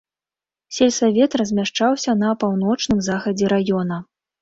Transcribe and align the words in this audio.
Сельсавет 0.77 1.37
размяшчаўся 1.41 2.17
на 2.25 2.35
паўночным 2.47 3.07
захадзе 3.13 3.57
раёна. 3.59 4.05